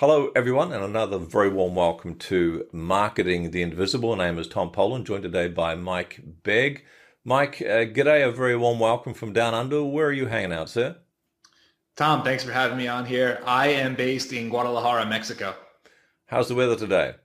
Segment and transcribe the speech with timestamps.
[0.00, 4.14] Hello, everyone, and another very warm welcome to Marketing the Invisible.
[4.14, 6.84] My name is Tom Poland, joined today by Mike Begg.
[7.24, 9.82] Mike, uh, g'day, a very warm welcome from down under.
[9.82, 10.98] Where are you hanging out, sir?
[11.96, 13.42] Tom, thanks for having me on here.
[13.44, 15.56] I am based in Guadalajara, Mexico.
[16.26, 17.16] How's the weather today?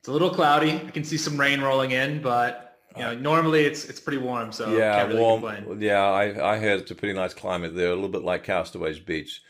[0.00, 0.72] It's a little cloudy.
[0.72, 4.50] I can see some rain rolling in, but you know, normally it's it's pretty warm,
[4.50, 5.42] so yeah, can't really warm.
[5.42, 5.80] complain.
[5.80, 8.98] Yeah, I, I heard it's a pretty nice climate there, a little bit like Castaways
[8.98, 9.42] Beach,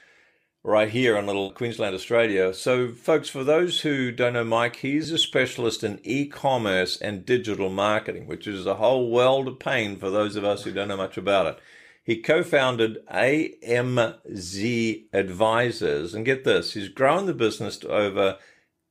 [0.68, 2.52] right here in little Queensland, Australia.
[2.52, 7.70] So, folks, for those who don't know Mike, he's a specialist in e-commerce and digital
[7.70, 10.98] marketing, which is a whole world of pain for those of us who don't know
[10.98, 11.58] much about it.
[12.04, 18.36] He co-founded AMZ Advisers, and get this, he's grown the business to over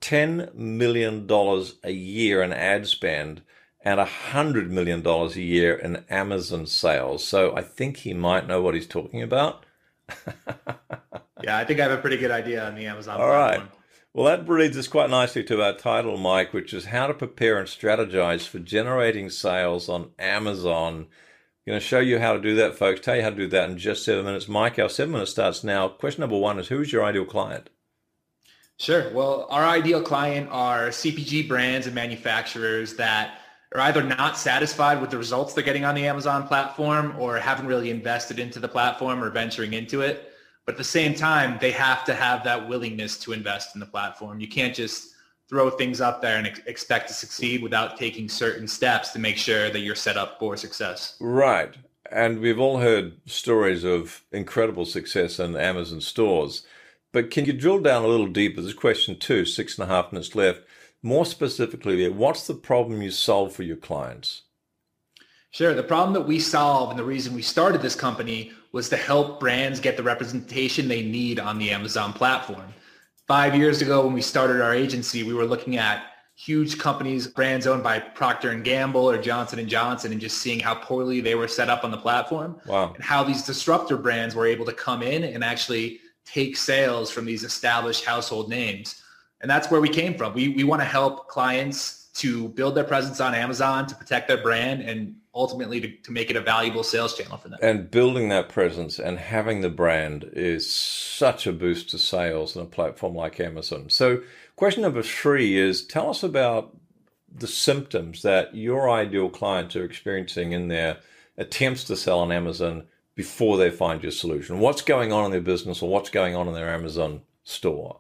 [0.01, 1.29] $10 million
[1.83, 3.43] a year in ad spend
[3.81, 7.23] and $100 million a year in Amazon sales.
[7.23, 9.63] So I think he might know what he's talking about.
[11.47, 13.55] Yeah, I think I have a pretty good idea on the Amazon All right.
[13.55, 13.81] platform.
[14.13, 17.57] Well, that leads us quite nicely to our title, Mike, which is how to prepare
[17.57, 20.93] and strategize for generating sales on Amazon.
[20.95, 21.07] I'm
[21.65, 22.99] going to show you how to do that, folks.
[22.99, 24.49] Tell you how to do that in just seven minutes.
[24.49, 25.87] Mike, our seven minutes starts now.
[25.87, 27.69] Question number one is who is your ideal client?
[28.75, 29.09] Sure.
[29.13, 33.39] Well, our ideal client are CPG brands and manufacturers that
[33.73, 37.67] are either not satisfied with the results they're getting on the Amazon platform or haven't
[37.67, 40.33] really invested into the platform or venturing into it.
[40.67, 43.85] But at the same time, they have to have that willingness to invest in the
[43.85, 44.41] platform.
[44.41, 45.13] You can't just
[45.47, 49.37] throw things up there and ex- expect to succeed without taking certain steps to make
[49.37, 51.15] sure that you're set up for success.
[51.21, 51.73] Right.
[52.11, 56.63] And we've all heard stories of incredible success in Amazon stores.
[57.13, 58.61] But can you drill down a little deeper?
[58.61, 60.63] This question two, six and a half minutes left.
[61.01, 64.41] More specifically, what's the problem you solve for your clients?
[65.51, 65.73] Sure.
[65.73, 69.39] The problem that we solve and the reason we started this company was to help
[69.39, 72.73] brands get the representation they need on the Amazon platform.
[73.27, 76.03] Five years ago, when we started our agency, we were looking at
[76.35, 80.59] huge companies, brands owned by Procter and Gamble or Johnson and Johnson, and just seeing
[80.59, 82.93] how poorly they were set up on the platform, Wow.
[82.93, 87.25] and how these disruptor brands were able to come in and actually take sales from
[87.25, 89.01] these established household names.
[89.41, 90.33] And that's where we came from.
[90.33, 94.41] We we want to help clients to build their presence on Amazon, to protect their
[94.41, 97.59] brand, and ultimately to, to make it a valuable sales channel for them.
[97.61, 102.63] And building that presence and having the brand is such a boost to sales on
[102.63, 103.89] a platform like Amazon.
[103.89, 104.21] So,
[104.55, 106.75] question number three is tell us about
[107.31, 110.97] the symptoms that your ideal clients are experiencing in their
[111.37, 114.59] attempts to sell on Amazon before they find your solution.
[114.59, 117.99] What's going on in their business or what's going on in their Amazon store?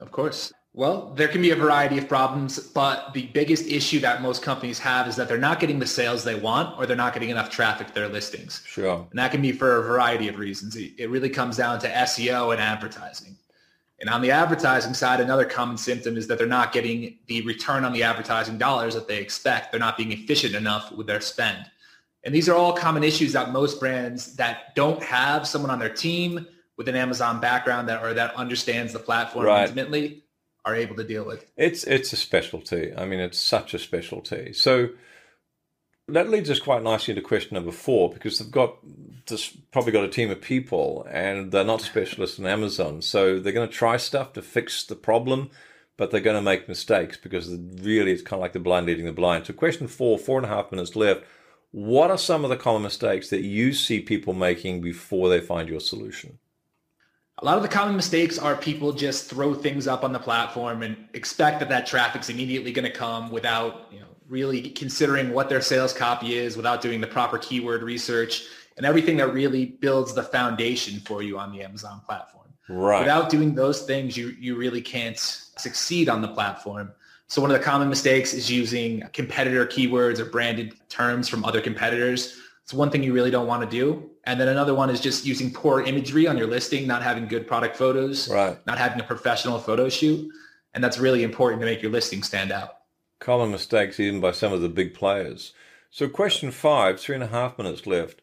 [0.00, 0.52] Of course.
[0.74, 4.78] Well, there can be a variety of problems, but the biggest issue that most companies
[4.78, 7.50] have is that they're not getting the sales they want or they're not getting enough
[7.50, 8.62] traffic to their listings.
[8.66, 9.06] Sure.
[9.10, 10.74] And that can be for a variety of reasons.
[10.76, 13.36] It really comes down to SEO and advertising.
[14.00, 17.84] And on the advertising side, another common symptom is that they're not getting the return
[17.84, 19.72] on the advertising dollars that they expect.
[19.72, 21.70] They're not being efficient enough with their spend.
[22.24, 25.92] And these are all common issues that most brands that don't have someone on their
[25.92, 26.46] team
[26.78, 29.64] with an Amazon background that or that understands the platform Right.
[29.68, 30.21] intimately
[30.64, 31.50] are able to deal with.
[31.56, 32.92] It's it's a specialty.
[32.96, 34.52] I mean, it's such a specialty.
[34.52, 34.90] So
[36.08, 38.76] that leads us quite nicely into question number four because they've got
[39.26, 43.52] just probably got a team of people and they're not specialists in Amazon, so they're
[43.52, 45.50] going to try stuff to fix the problem,
[45.96, 47.48] but they're going to make mistakes because
[47.82, 49.46] really it's kind of like the blind leading the blind.
[49.46, 51.22] So question four, four and a half minutes left.
[51.70, 55.68] What are some of the common mistakes that you see people making before they find
[55.68, 56.38] your solution?
[57.42, 60.84] A lot of the common mistakes are people just throw things up on the platform
[60.84, 65.48] and expect that that traffic's immediately going to come without, you know, really considering what
[65.48, 68.44] their sales copy is, without doing the proper keyword research
[68.76, 72.46] and everything that really builds the foundation for you on the Amazon platform.
[72.68, 73.00] Right.
[73.00, 76.92] Without doing those things, you you really can't succeed on the platform.
[77.26, 81.60] So one of the common mistakes is using competitor keywords or branded terms from other
[81.60, 82.38] competitors.
[82.64, 84.10] It's one thing you really don't want to do.
[84.24, 87.46] And then another one is just using poor imagery on your listing, not having good
[87.46, 88.56] product photos, Right.
[88.66, 90.30] not having a professional photo shoot.
[90.74, 92.76] And that's really important to make your listing stand out.
[93.18, 95.52] common mistakes even by some of the big players.
[95.90, 98.20] So, question five, three and a half minutes left.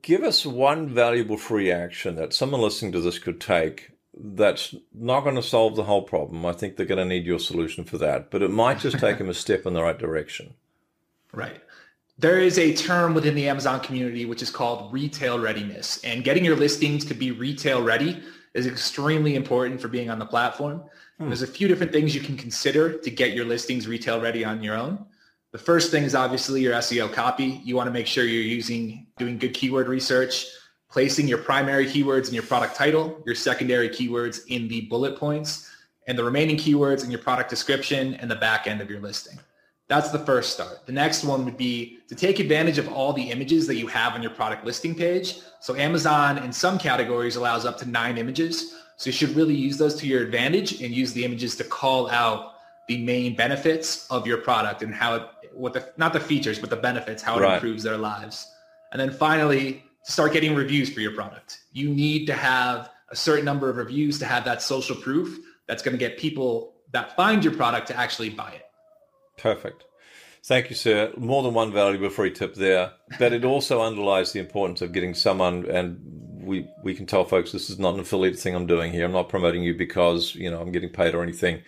[0.00, 5.22] Give us one valuable free action that someone listening to this could take that's not
[5.24, 6.44] going to solve the whole problem.
[6.46, 9.18] I think they're going to need your solution for that, but it might just take
[9.18, 10.54] them a step in the right direction.
[11.32, 11.60] Right.
[12.22, 15.98] There is a term within the Amazon community which is called retail readiness.
[16.04, 18.22] And getting your listings to be retail ready
[18.54, 20.84] is extremely important for being on the platform.
[21.18, 21.26] Hmm.
[21.26, 24.62] There's a few different things you can consider to get your listings retail ready on
[24.62, 25.04] your own.
[25.50, 27.60] The first thing is obviously your SEO copy.
[27.64, 30.46] You want to make sure you're using doing good keyword research,
[30.88, 35.68] placing your primary keywords in your product title, your secondary keywords in the bullet points,
[36.06, 39.40] and the remaining keywords in your product description and the back end of your listing.
[39.92, 40.86] That's the first start.
[40.86, 44.14] The next one would be to take advantage of all the images that you have
[44.14, 45.40] on your product listing page.
[45.60, 48.74] So Amazon in some categories allows up to nine images.
[48.96, 52.08] So you should really use those to your advantage and use the images to call
[52.08, 52.54] out
[52.88, 56.70] the main benefits of your product and how it, what the, not the features, but
[56.70, 57.56] the benefits, how it right.
[57.56, 58.50] improves their lives.
[58.92, 61.58] And then finally, start getting reviews for your product.
[61.74, 65.82] You need to have a certain number of reviews to have that social proof that's
[65.82, 68.71] going to get people that find your product to actually buy it.
[69.36, 69.84] Perfect.
[70.44, 71.12] Thank you, sir.
[71.16, 72.92] More than one valuable free tip there.
[73.18, 76.00] But it also underlies the importance of getting someone, and
[76.42, 79.04] we we can tell folks this is not an affiliate thing I'm doing here.
[79.04, 81.62] I'm not promoting you because you know I'm getting paid or anything.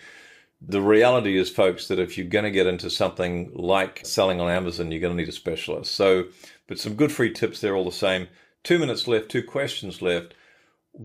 [0.66, 4.50] The reality is, folks, that if you're going to get into something like selling on
[4.50, 5.94] Amazon, you're going to need a specialist.
[5.94, 6.24] So,
[6.66, 8.28] but some good free tips there all the same.
[8.62, 10.34] Two minutes left, two questions left.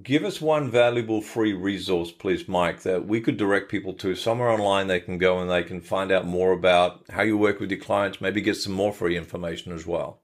[0.03, 4.49] Give us one valuable free resource, please, Mike, that we could direct people to somewhere
[4.49, 7.71] online they can go and they can find out more about how you work with
[7.71, 10.21] your clients, maybe get some more free information as well.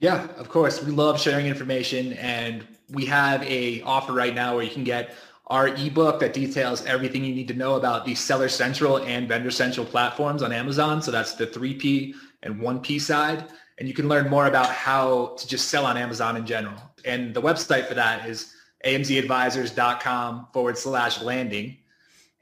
[0.00, 0.82] Yeah, of course.
[0.82, 5.14] We love sharing information and we have a offer right now where you can get
[5.46, 9.52] our ebook that details everything you need to know about the Seller Central and Vendor
[9.52, 11.00] Central platforms on Amazon.
[11.00, 13.44] So that's the 3P and 1P side.
[13.78, 16.80] And you can learn more about how to just sell on Amazon in general.
[17.04, 18.54] And the website for that is
[18.84, 21.76] amzadvisers.com forward slash landing.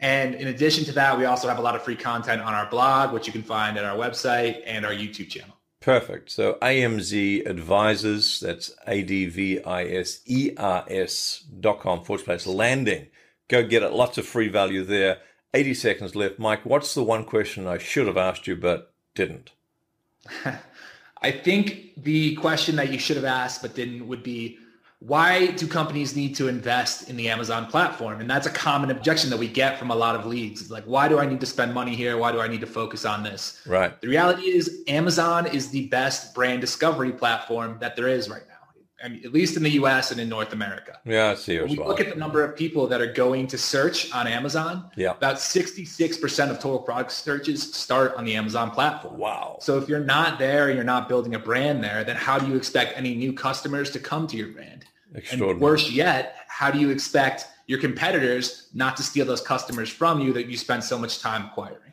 [0.00, 2.66] And in addition to that, we also have a lot of free content on our
[2.70, 5.56] blog, which you can find at our website and our YouTube channel.
[5.80, 6.30] Perfect.
[6.30, 9.64] So AMZ Advisers, that's A-D-V-I-S-E-R-S
[11.60, 13.08] dot com forward slash landing.
[13.48, 13.92] Go get it.
[13.92, 15.18] Lots of free value there.
[15.54, 16.38] 80 seconds left.
[16.38, 19.52] Mike, what's the one question I should have asked you but didn't?
[21.22, 24.58] I think the question that you should have asked but didn't would be
[25.00, 28.20] why do companies need to invest in the Amazon platform?
[28.20, 30.60] And that's a common objection that we get from a lot of leads.
[30.60, 32.16] It's like, why do I need to spend money here?
[32.16, 33.60] Why do I need to focus on this?
[33.64, 33.98] Right.
[34.00, 38.57] The reality is Amazon is the best brand discovery platform that there is right now.
[39.02, 40.10] I mean, at least in the U.S.
[40.10, 40.98] and in North America.
[41.04, 41.56] Yeah, I see.
[41.56, 41.86] As we well.
[41.86, 44.90] look at the number of people that are going to search on Amazon.
[44.96, 45.12] Yeah.
[45.12, 49.18] About 66% of total product searches start on the Amazon platform.
[49.18, 49.58] Wow.
[49.60, 52.48] So if you're not there, and you're not building a brand there, then how do
[52.48, 54.84] you expect any new customers to come to your brand?
[55.14, 55.52] Extraordinary.
[55.52, 60.20] And worse yet, how do you expect your competitors not to steal those customers from
[60.20, 61.87] you that you spend so much time acquiring?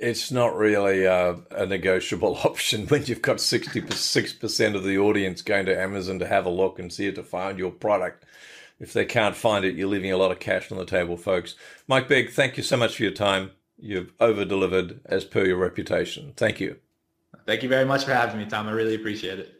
[0.00, 5.66] It's not really a, a negotiable option when you've got 66% of the audience going
[5.66, 8.24] to Amazon to have a look and see it to find your product.
[8.80, 11.54] If they can't find it, you're leaving a lot of cash on the table, folks.
[11.86, 13.50] Mike Begg, thank you so much for your time.
[13.78, 16.32] You've over delivered as per your reputation.
[16.34, 16.76] Thank you.
[17.46, 18.68] Thank you very much for having me, Tom.
[18.68, 19.59] I really appreciate it.